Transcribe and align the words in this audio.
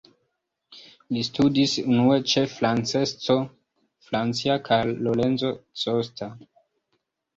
Li 1.17 1.21
studis 1.27 1.75
unue 1.81 2.15
ĉe 2.31 2.43
Francesco 2.55 3.37
Francia 4.09 4.57
kaj 4.71 4.83
Lorenzo 5.09 5.53
Costa. 5.83 6.35